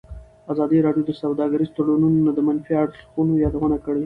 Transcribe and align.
ازادي 0.51 0.77
راډیو 0.85 1.07
د 1.07 1.11
سوداګریز 1.21 1.69
تړونونه 1.77 2.31
د 2.33 2.39
منفي 2.47 2.73
اړخونو 2.83 3.33
یادونه 3.43 3.77
کړې. 3.85 3.99